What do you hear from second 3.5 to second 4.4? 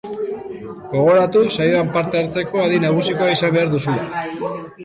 behar duzula.